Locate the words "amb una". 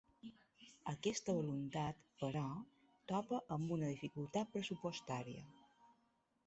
3.59-3.93